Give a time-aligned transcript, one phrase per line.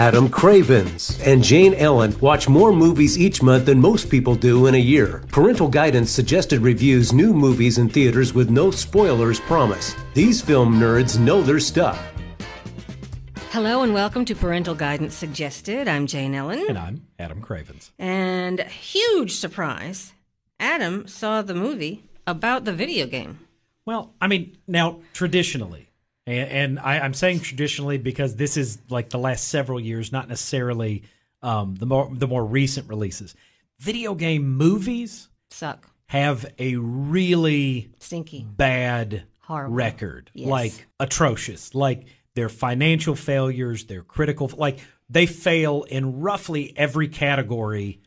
[0.00, 4.74] Adam Cravens and Jane Ellen watch more movies each month than most people do in
[4.74, 5.22] a year.
[5.28, 9.94] Parental Guidance suggested reviews new movies in theaters with no spoilers promise.
[10.14, 12.02] These film nerds know their stuff.
[13.50, 15.86] Hello and welcome to Parental Guidance Suggested.
[15.86, 16.64] I'm Jane Ellen.
[16.66, 17.92] And I'm Adam Cravens.
[17.98, 20.14] And huge surprise,
[20.58, 23.38] Adam saw the movie about the video game.
[23.84, 25.89] Well, I mean, now traditionally,
[26.26, 30.28] and, and I, am saying traditionally because this is like the last several years, not
[30.28, 31.02] necessarily
[31.42, 33.34] um, the more the more recent releases.
[33.78, 35.88] Video game movies suck.
[36.06, 39.74] Have a really stinky, bad Horrible.
[39.74, 40.48] record, yes.
[40.48, 48.00] like atrocious, like their financial failures, their critical, like they fail in roughly every category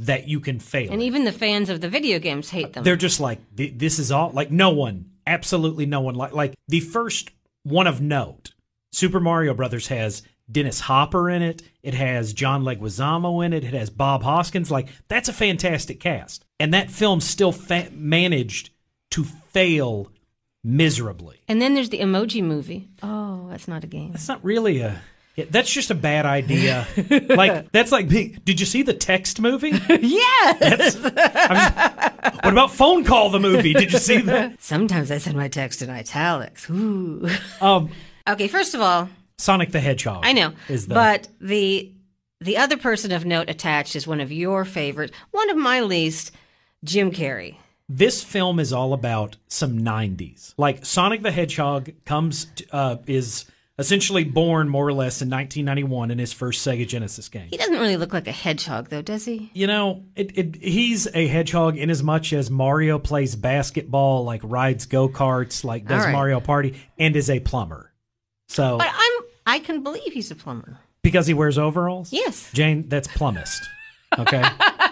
[0.00, 0.92] that you can fail.
[0.92, 2.84] And even the fans of the video games hate them.
[2.84, 6.80] They're just like this is all like no one, absolutely no one like like the
[6.80, 7.30] first
[7.66, 8.52] one of note.
[8.92, 11.62] Super Mario Brothers has Dennis Hopper in it.
[11.82, 13.64] It has John Leguizamo in it.
[13.64, 14.70] It has Bob Hoskins.
[14.70, 18.70] Like that's a fantastic cast, and that film still fa- managed
[19.10, 20.10] to fail
[20.62, 21.40] miserably.
[21.48, 22.88] And then there's the Emoji Movie.
[23.02, 24.12] Oh, that's not a game.
[24.12, 25.00] That's not really a.
[25.50, 26.86] that's just a bad idea.
[27.28, 29.70] like that's like, did you see the text movie?
[29.88, 30.94] yes.
[32.34, 33.72] What about phone call the movie?
[33.72, 34.60] Did you see that?
[34.62, 36.68] Sometimes I send my text in italics.
[36.70, 37.28] Ooh.
[37.60, 37.90] Um.
[38.28, 38.48] Okay.
[38.48, 40.24] First of all, Sonic the Hedgehog.
[40.24, 41.92] I know, is the, but the
[42.40, 46.32] the other person of note attached is one of your favorites, one of my least,
[46.84, 47.56] Jim Carrey.
[47.88, 50.54] This film is all about some 90s.
[50.56, 53.44] Like Sonic the Hedgehog comes to, uh, is
[53.78, 57.48] essentially born more or less in 1991 in his first Sega Genesis game.
[57.50, 59.50] He doesn't really look like a hedgehog though, does he?
[59.54, 64.40] You know, it, it, he's a hedgehog in as much as Mario plays basketball, like
[64.44, 66.12] rides go-karts, like does right.
[66.12, 67.92] Mario Party and is a plumber.
[68.48, 69.12] So But I'm
[69.46, 70.78] I can believe he's a plumber.
[71.02, 72.12] Because he wears overalls?
[72.12, 72.50] Yes.
[72.52, 73.60] Jane, that's plumbist.
[74.18, 74.42] Okay?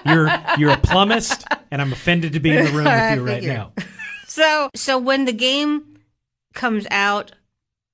[0.06, 0.26] you're
[0.58, 3.72] you're a plumbist and I'm offended to be in the room with you right now.
[4.26, 5.98] So so when the game
[6.52, 7.32] comes out,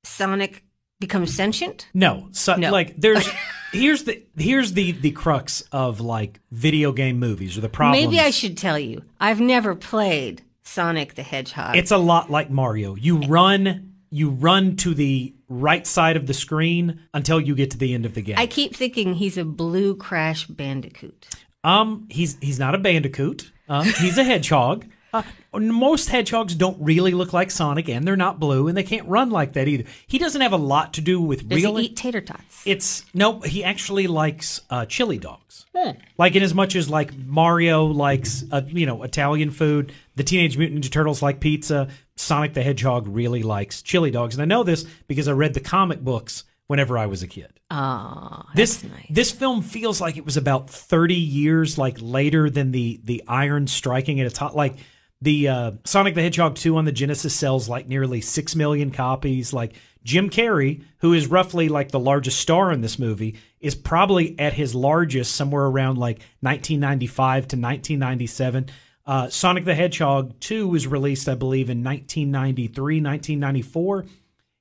[0.05, 0.65] Sonic
[1.01, 1.89] becomes sentient?
[1.95, 2.29] No.
[2.33, 2.71] So, no.
[2.71, 3.29] like there's
[3.73, 8.01] here's the here's the the crux of like video game movies or the problem.
[8.01, 9.03] Maybe I should tell you.
[9.19, 11.77] I've never played Sonic the Hedgehog.
[11.77, 12.95] It's a lot like Mario.
[12.95, 17.79] You run you run to the right side of the screen until you get to
[17.79, 18.37] the end of the game.
[18.39, 21.29] I keep thinking he's a blue Crash Bandicoot.
[21.65, 23.51] Um, he's he's not a bandicoot.
[23.69, 24.87] Um, he's a hedgehog.
[25.13, 25.23] Uh,
[25.55, 29.31] most hedgehogs don't really look like Sonic, and they're not blue, and they can't run
[29.31, 29.85] like that either.
[30.07, 31.77] He doesn't have a lot to do with Does real.
[31.77, 32.63] he eat tater tots?
[32.65, 33.41] It's no.
[33.41, 35.67] He actually likes uh, chili dogs.
[35.77, 35.93] Hmm.
[36.19, 40.57] Like in as much as like Mario likes uh, you know Italian food, the Teenage
[40.57, 41.89] Mutant Ninja Turtles like pizza.
[42.17, 45.61] Sonic the Hedgehog really likes chili dogs, and I know this because I read the
[45.61, 47.59] comic books whenever I was a kid.
[47.71, 49.07] Oh, this nice.
[49.09, 53.67] this film feels like it was about thirty years like later than the the Iron
[53.67, 54.77] striking at its hot like
[55.23, 59.53] the uh, Sonic the Hedgehog 2 on the Genesis sells like nearly 6 million copies.
[59.53, 64.39] Like Jim Carrey, who is roughly like the largest star in this movie, is probably
[64.39, 68.71] at his largest somewhere around like 1995 to 1997.
[69.07, 74.07] Uh, Sonic the Hedgehog 2 was released, I believe, in 1993, 1994.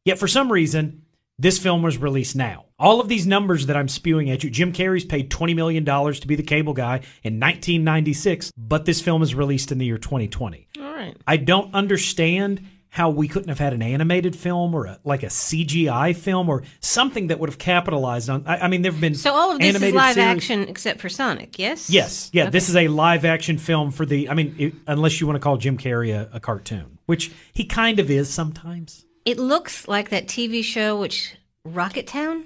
[0.05, 1.03] Yet for some reason,
[1.37, 2.65] this film was released now.
[2.79, 6.27] All of these numbers that I'm spewing at you, Jim Carrey's paid $20 million to
[6.27, 10.67] be the cable guy in 1996, but this film is released in the year 2020.
[10.79, 11.17] All right.
[11.27, 15.27] I don't understand how we couldn't have had an animated film or a, like a
[15.27, 18.43] CGI film or something that would have capitalized on.
[18.47, 20.27] I, I mean, there have been so all of this is live series.
[20.27, 21.59] action except for Sonic.
[21.59, 21.89] Yes.
[21.89, 22.29] Yes.
[22.33, 22.43] Yeah.
[22.43, 22.51] Okay.
[22.51, 24.29] This is a live action film for the.
[24.29, 27.63] I mean, it, unless you want to call Jim Carrey a, a cartoon, which he
[27.65, 29.05] kind of is sometimes.
[29.23, 32.45] It looks like that TV show, which Rocket Town.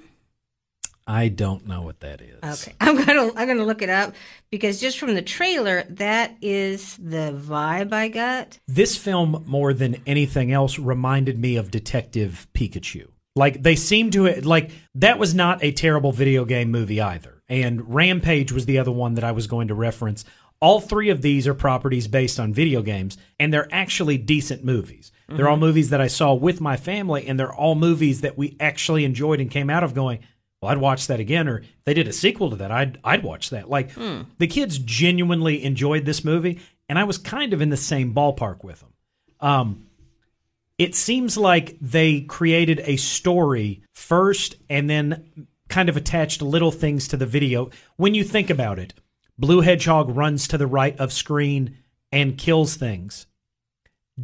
[1.06, 2.38] I don't know what that is.
[2.42, 4.14] Okay, I'm gonna I'm gonna look it up
[4.50, 8.58] because just from the trailer, that is the vibe I got.
[8.66, 13.08] This film, more than anything else, reminded me of Detective Pikachu.
[13.36, 17.42] Like they seem to like that was not a terrible video game movie either.
[17.48, 20.24] And Rampage was the other one that I was going to reference.
[20.60, 25.12] All three of these are properties based on video games, and they're actually decent movies.
[25.28, 25.36] Mm-hmm.
[25.36, 28.56] They're all movies that I saw with my family, and they're all movies that we
[28.60, 30.20] actually enjoyed and came out of going,
[30.64, 31.46] well, I'd watch that again.
[31.48, 33.68] Or if they did a sequel to that, I'd I'd watch that.
[33.68, 34.22] Like Hmm.
[34.38, 38.64] the kids genuinely enjoyed this movie, and I was kind of in the same ballpark
[38.64, 38.92] with them.
[39.40, 39.86] Um,
[40.78, 47.08] it seems like they created a story first, and then kind of attached little things
[47.08, 47.70] to the video.
[47.96, 48.94] When you think about it,
[49.38, 51.76] Blue Hedgehog runs to the right of screen
[52.12, 53.26] and kills things.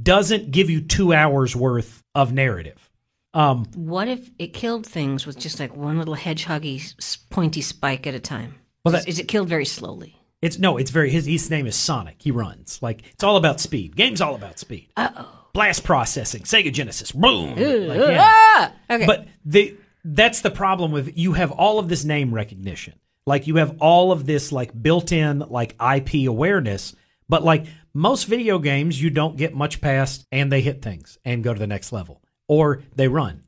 [0.00, 2.89] Doesn't give you two hours worth of narrative
[3.32, 6.94] Um, What if it killed things with just like one little hedgehoggy
[7.30, 8.56] pointy spike at a time?
[8.84, 10.16] Well, is, it killed very slowly?
[10.42, 12.16] it's no, it's very his his name is Sonic.
[12.18, 13.94] He runs like it's all about speed.
[13.94, 14.88] Game's all about speed.
[14.96, 15.36] Uh oh.
[15.52, 17.50] Blast processing, Sega Genesis, boom.
[17.56, 17.58] Like,
[17.98, 18.18] yeah.
[18.20, 18.72] Ah!
[18.88, 19.04] Okay.
[19.06, 22.94] But the that's the problem with you have all of this name recognition.
[23.26, 26.94] Like you have all of this like built-in like IP awareness,
[27.28, 31.44] but like most video games you don't get much past and they hit things and
[31.44, 33.44] go to the next level or they run.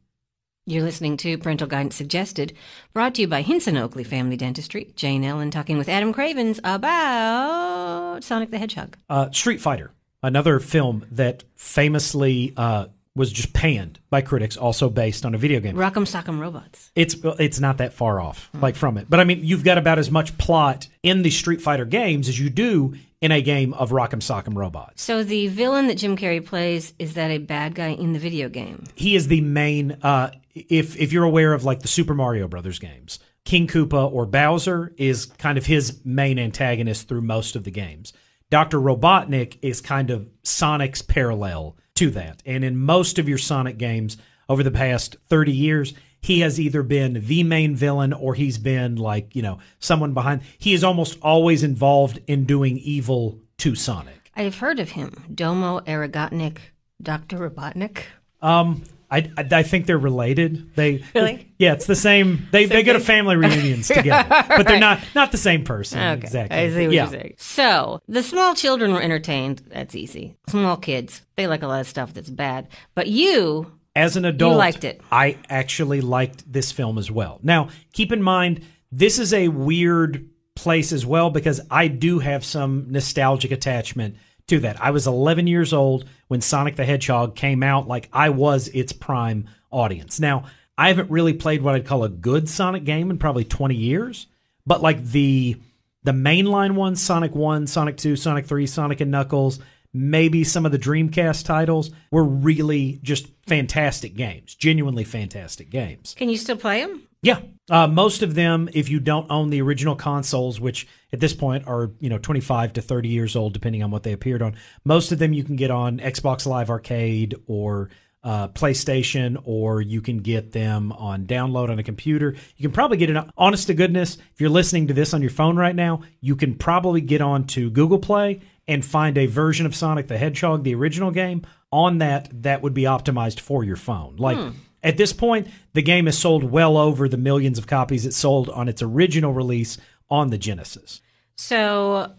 [0.65, 2.53] You're listening to Parental Guidance Suggested,
[2.93, 4.93] brought to you by Hinson Oakley Family Dentistry.
[4.95, 8.97] Jane Ellen talking with Adam Cravens about Sonic the Hedgehog.
[9.11, 9.91] Uh, Street Fighter,
[10.23, 15.61] another film that famously uh, was just panned by critics, also based on a video
[15.61, 15.77] game.
[15.77, 16.91] Rock'em Sock'em Robots.
[16.95, 19.09] It's it's not that far off, like from it.
[19.09, 22.39] But I mean, you've got about as much plot in the Street Fighter games as
[22.39, 25.03] you do in a game of Rock'em Sock'em Robots.
[25.03, 28.49] So the villain that Jim Carrey plays is that a bad guy in the video
[28.49, 28.85] game?
[28.95, 29.99] He is the main.
[30.03, 34.27] Uh, if if you're aware of like the Super Mario Brothers games, King Koopa or
[34.27, 38.13] Bowser is kind of his main antagonist through most of the games.
[38.51, 38.79] Dr.
[38.79, 42.43] Robotnik is kind of Sonic's parallel to that.
[42.47, 44.17] And in most of your Sonic games
[44.49, 48.97] over the past 30 years, he has either been the main villain or he's been
[48.97, 50.43] like, you know, someone behind.
[50.59, 54.31] He is almost always involved in doing evil to Sonic.
[54.35, 55.25] I've heard of him.
[55.35, 56.59] Domo Aragotnik,
[57.03, 57.39] Dr.
[57.39, 58.05] Robotnik.
[58.41, 60.75] Um, I, I, I think they're related.
[60.75, 61.53] They Really?
[61.59, 62.49] yeah, it's the same.
[62.51, 65.99] They they go to family reunions together, but they're not not the same person.
[65.99, 66.59] Okay, exactly.
[66.59, 67.03] I see what yeah.
[67.03, 67.35] you're saying.
[67.37, 69.63] So the small children were entertained.
[69.69, 70.37] That's easy.
[70.49, 72.69] Small kids, they like a lot of stuff that's bad.
[72.95, 75.03] But you, As an adult, liked it.
[75.13, 77.39] I actually liked this film as well.
[77.43, 82.45] Now, keep in mind, this is a weird place as well because I do have
[82.45, 84.17] some nostalgic attachment
[84.53, 84.83] to that.
[84.83, 87.89] I was 11 years old when Sonic the Hedgehog came out.
[87.89, 90.21] Like, I was its prime audience.
[90.21, 90.45] Now,
[90.77, 94.27] I haven't really played what I'd call a good Sonic game in probably 20 years,
[94.67, 95.57] but like the
[96.05, 99.61] the mainline ones, Sonic 1, Sonic 2, Sonic 3, Sonic and Knuckles,
[99.95, 106.15] maybe some of the Dreamcast titles were really just fantastic games, genuinely fantastic games.
[106.19, 107.03] can you still play them?
[107.23, 107.41] Yeah,
[107.73, 111.67] uh, most of them, if you don't own the original consoles, which at this point
[111.67, 114.55] are you know 25 to 30 years old, depending on what they appeared on,
[114.85, 117.89] most of them you can get on Xbox Live Arcade or
[118.25, 122.37] uh, PlayStation, or you can get them on download on a computer.
[122.59, 123.25] You can probably get it.
[123.39, 126.55] Honest to goodness, if you're listening to this on your phone right now, you can
[126.55, 131.11] probably get onto Google Play and find a version of Sonic the Hedgehog, the original
[131.11, 131.41] game,
[131.73, 134.17] on that that would be optimized for your phone.
[134.17, 134.37] Like
[134.83, 138.49] at this point, the game has sold well over the millions of copies it sold
[138.51, 139.79] on its original release
[140.11, 141.01] on the Genesis.
[141.37, 142.13] So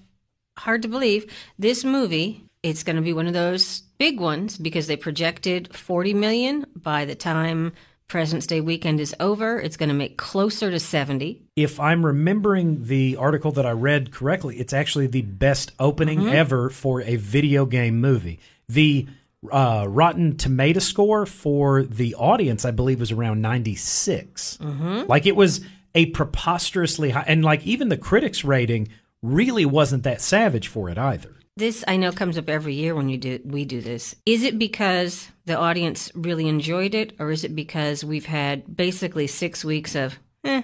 [0.57, 1.31] hard to believe.
[1.59, 6.13] This movie, it's going to be one of those big ones because they projected 40
[6.13, 7.73] million by the time
[8.07, 9.59] President's Day weekend is over.
[9.59, 11.41] It's going to make closer to 70.
[11.55, 16.35] If I'm remembering the article that I read correctly, it's actually the best opening mm-hmm.
[16.35, 18.39] ever for a video game movie.
[18.69, 19.07] The
[19.51, 24.59] uh, Rotten Tomato score for the audience, I believe, was around 96.
[25.07, 25.61] Like it was
[25.95, 28.89] a preposterously high, and like even the critics' rating
[29.21, 31.35] really wasn't that savage for it either.
[31.55, 34.15] This I know comes up every year when you do we do this.
[34.25, 39.27] Is it because the audience really enjoyed it, or is it because we've had basically
[39.27, 40.63] six weeks of eh,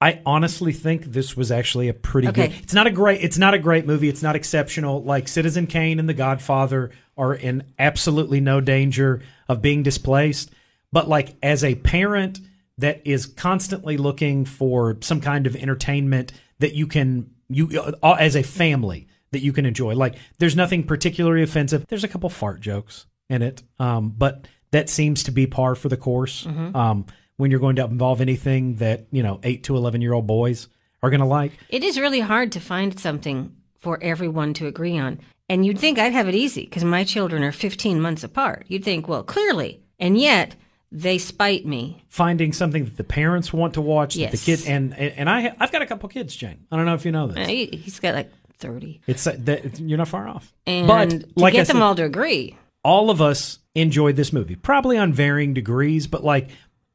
[0.00, 2.48] I honestly think this was actually a pretty Okay.
[2.48, 2.56] good.
[2.62, 3.20] It's not a great.
[3.22, 4.08] It's not a great movie.
[4.08, 5.02] It's not exceptional.
[5.04, 10.50] Like Citizen Kane and The Godfather are in absolutely no danger of being displaced.
[10.90, 12.40] But like as a parent
[12.78, 18.34] that is constantly looking for some kind of entertainment that you can you uh, as
[18.36, 19.94] a family that you can enjoy.
[19.94, 21.86] Like there's nothing particularly offensive.
[21.88, 25.88] There's a couple fart jokes in it, um, but that seems to be par for
[25.88, 26.46] the course.
[26.46, 30.26] Um, when you're going to involve anything that you know eight to eleven year old
[30.26, 30.68] boys
[31.02, 31.52] are going to like.
[31.68, 35.18] it is really hard to find something for everyone to agree on.
[35.50, 38.64] And you'd think I'd have it easy because my children are 15 months apart.
[38.68, 39.80] You'd think, well, clearly.
[39.98, 40.54] And yet,
[40.92, 42.04] they spite me.
[42.08, 45.72] Finding something that the parents want to watch, that the kids and and I I've
[45.72, 46.66] got a couple kids, Jane.
[46.70, 47.46] I don't know if you know this.
[47.48, 49.00] he- He's got like 30.
[49.06, 50.52] It's uh, that you're not far off.
[50.66, 54.16] And but to like get I them said, all to agree, all of us enjoyed
[54.16, 56.48] this movie, probably on varying degrees, but like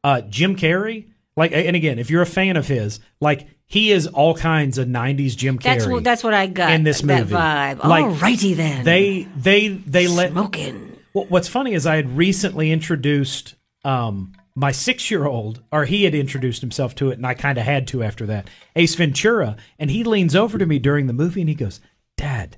[0.03, 4.07] uh, Jim Carrey, like, and again, if you're a fan of his, like he is
[4.07, 5.63] all kinds of '90s Jim Carrey.
[5.63, 7.33] that's what that's what I got in this movie.
[7.33, 7.83] that vibe.
[7.87, 8.83] Like, Alrighty then.
[8.85, 10.31] They they they let.
[10.31, 10.97] smoking.
[11.13, 16.03] Well, what's funny is I had recently introduced um, my six year old, or he
[16.03, 18.49] had introduced himself to it, and I kind of had to after that.
[18.75, 21.79] Ace Ventura, and he leans over to me during the movie and he goes,
[22.17, 22.57] "Dad,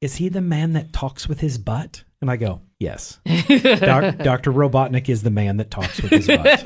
[0.00, 3.18] is he the man that talks with his butt?" And I go, yes.
[3.26, 4.52] Doc, Dr.
[4.52, 6.64] Robotnik is the man that talks with his butt.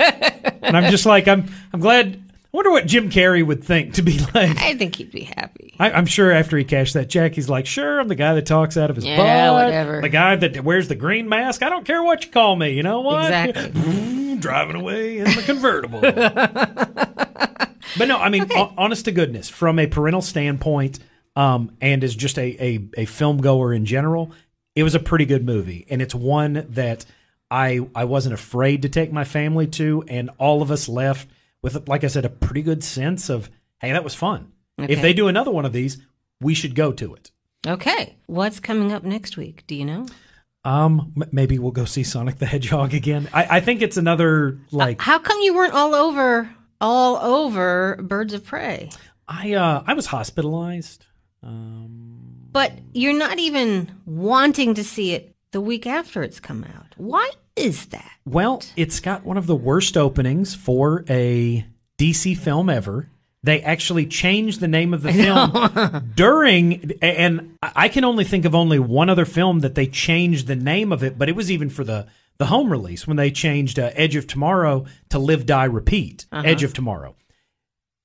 [0.62, 2.22] and I'm just like, I'm, I'm glad.
[2.56, 4.56] I wonder what Jim Carrey would think to be like.
[4.62, 5.74] I think he'd be happy.
[5.78, 8.46] I, I'm sure after he cashed that check, he's like, sure, I'm the guy that
[8.46, 9.64] talks out of his Yeah, butt.
[9.66, 10.00] whatever.
[10.00, 11.62] The guy that wears the green mask.
[11.62, 12.70] I don't care what you call me.
[12.70, 13.26] You know what?
[13.26, 14.36] Exactly.
[14.40, 16.00] Driving away in the convertible.
[17.98, 20.98] but no, I mean, ho- honest to goodness, from a parental standpoint,
[21.36, 24.32] um, and as just a, a, a film goer in general,
[24.74, 25.86] it was a pretty good movie.
[25.90, 27.04] And it's one that
[27.50, 31.28] I I wasn't afraid to take my family to, and all of us left
[31.66, 34.52] with, like I said, a pretty good sense of, hey, that was fun.
[34.78, 35.98] If they do another one of these,
[36.40, 37.32] we should go to it.
[37.66, 38.14] Okay.
[38.26, 39.64] What's coming up next week?
[39.66, 40.06] Do you know?
[40.64, 43.28] Um, maybe we'll go see Sonic the Hedgehog again.
[43.32, 46.48] I, I think it's another like How come you weren't all over
[46.80, 48.90] all over Birds of Prey?
[49.26, 51.06] I uh I was hospitalized.
[51.42, 56.94] Um, But you're not even wanting to see it the week after it's come out.
[56.96, 58.10] Why is that?
[58.24, 61.66] Well, it's got one of the worst openings for a
[61.98, 63.08] DC film ever.
[63.42, 68.54] They actually changed the name of the film during, and I can only think of
[68.54, 71.70] only one other film that they changed the name of it, but it was even
[71.70, 72.06] for the
[72.38, 76.26] the home release when they changed uh, Edge of Tomorrow to Live Die Repeat.
[76.30, 77.14] Edge of Tomorrow.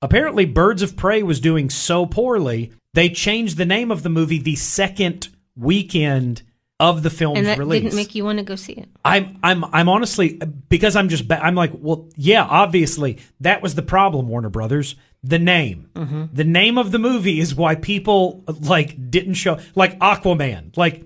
[0.00, 4.38] Apparently, Birds of Prey was doing so poorly, they changed the name of the movie
[4.38, 6.42] the second weekend
[6.80, 7.82] of the film's And that release.
[7.82, 8.88] didn't make you want to go see it.
[9.04, 13.82] I'm I'm I'm honestly because I'm just I'm like well yeah obviously that was the
[13.82, 14.96] problem Warner Brothers.
[15.22, 15.88] The name.
[15.94, 16.24] Mm-hmm.
[16.32, 20.76] The name of the movie is why people like didn't show like Aquaman.
[20.76, 21.04] Like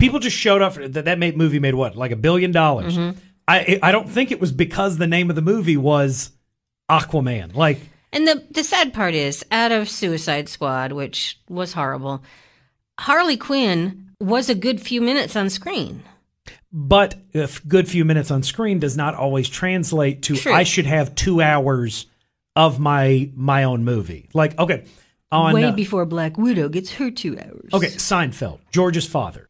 [0.00, 2.98] people just showed up for, that that made, movie made what like a billion dollars.
[2.98, 3.16] Mm-hmm.
[3.46, 6.32] I I don't think it was because the name of the movie was
[6.90, 7.54] Aquaman.
[7.54, 7.78] Like
[8.12, 12.24] And the the sad part is, out of Suicide Squad, which was horrible,
[13.00, 16.02] Harley Quinn was a good few minutes on screen.
[16.72, 20.52] but a f- good few minutes on screen does not always translate to True.
[20.52, 22.06] I should have two hours
[22.56, 24.28] of my my own movie.
[24.32, 24.84] Like okay,
[25.32, 27.70] on Way uh, before Black Widow gets her two hours.
[27.72, 29.48] okay Seinfeld, George's father,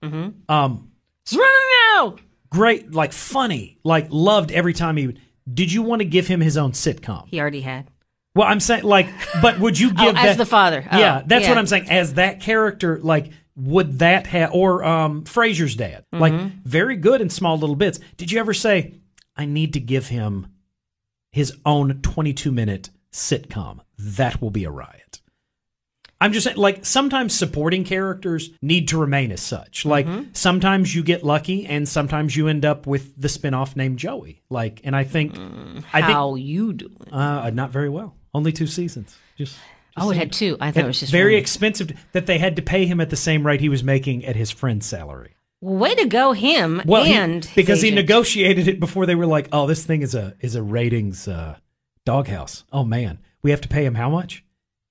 [0.48, 0.90] um,
[1.32, 2.16] No!
[2.50, 5.06] great, like funny, like loved every time he.
[5.06, 5.20] would
[5.52, 7.28] Did you want to give him his own sitcom?
[7.28, 7.90] He already had.
[8.34, 9.06] Well, I'm saying like,
[9.40, 10.86] but would you Oh, give as the father.
[10.90, 11.50] Oh, yeah, that's yeah.
[11.50, 11.88] what I'm saying.
[11.90, 16.58] As that character, like, would that have or um Frasier's dad, like, Mm-hmm.
[16.64, 18.00] very good in small little bits.
[18.16, 18.94] Did you ever say,
[19.36, 20.48] I need to give him
[21.30, 23.80] his own 22 minute sitcom?
[23.98, 25.20] That will be a riot.
[26.20, 29.84] I'm just saying, like, sometimes supporting characters need to remain as such.
[29.84, 30.30] Like, Mm-hmm.
[30.32, 34.40] sometimes you get lucky, and sometimes you end up with the spinoff named Joey.
[34.48, 35.32] Like, and I think,
[35.92, 36.96] I think, How you doing?
[37.12, 38.14] uh, not very well.
[38.32, 39.16] Only two seasons.
[39.36, 39.56] Just.
[39.96, 40.56] Oh, it had two.
[40.60, 41.40] I thought it was just very one.
[41.40, 44.34] expensive that they had to pay him at the same rate he was making at
[44.34, 45.36] his friend's salary.
[45.60, 49.24] Way to go, him Well, he- and his because he negotiated it before they were
[49.26, 51.56] like, "Oh, this thing is a is a ratings uh,
[52.04, 54.44] doghouse." Oh man, we have to pay him how much?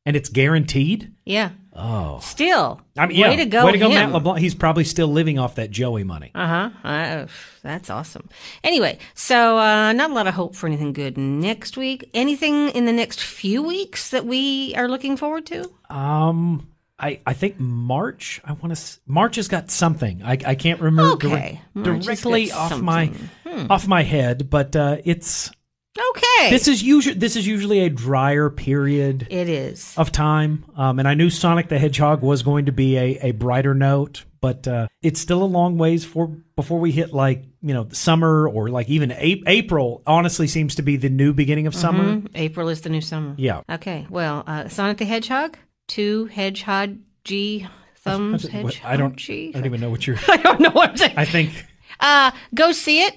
[0.06, 1.14] And it's guaranteed.
[1.26, 1.52] Yeah.
[1.76, 2.82] Oh, Still.
[2.98, 3.96] I mean, yeah, way to go, way to go, him.
[3.96, 4.40] Matt LeBlanc.
[4.40, 6.30] He's probably still living off that Joey money.
[6.36, 6.70] Uh-huh.
[6.88, 7.28] Uh
[7.64, 8.30] That's awesome.
[8.64, 12.10] Anyway, so uh, not a lot of hope for anything good next week.
[12.14, 15.72] Anything in the next few weeks that we are looking forward to?
[15.90, 16.68] Um,
[17.00, 18.40] I I think March.
[18.46, 18.98] I want to.
[19.08, 20.22] March has got something.
[20.22, 23.08] I I can't remember Okay, dir- directly off my.
[23.48, 23.72] Hmm.
[23.72, 25.50] off my head, but uh, it's
[25.98, 26.50] Okay.
[26.50, 29.94] this is usually this is usually a drier period it is.
[29.98, 30.66] of time.
[30.76, 34.26] Um, and I knew Sonic the Hedgehog was going to be a, a brighter note,
[34.42, 38.48] but uh, it's still a long ways for before we hit like you know summer
[38.50, 40.02] or like even a- April.
[40.08, 42.04] Honestly, seems to be the new beginning of summer.
[42.16, 42.30] Mhm.
[42.34, 43.36] April is the new summer.
[43.38, 43.62] Yeah.
[43.70, 44.08] Okay.
[44.10, 45.58] Well, uh, Sonic the Hedgehog,
[45.88, 48.48] two hedgehog G thumbs.
[48.48, 49.16] Hedgehog I don't.
[49.16, 49.50] G.
[49.50, 50.18] I don't even know what you're.
[50.28, 51.14] I don't know what I'm saying.
[51.18, 51.68] I think.
[52.00, 53.16] Uh, go see it,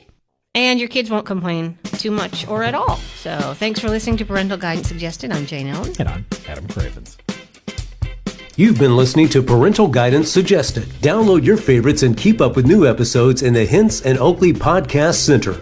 [0.55, 2.97] and your kids won't complain too much or at all.
[3.17, 5.33] So, thanks for listening to Parental Guidance Suggested.
[5.33, 5.93] I'm Jane Ellen.
[5.99, 7.17] And I'm Adam Cravens.
[8.57, 10.85] You've been listening to Parental Guidance Suggested.
[11.03, 15.61] Download your favorites and keep up with new episodes in the Hinson Oakley Podcast Center.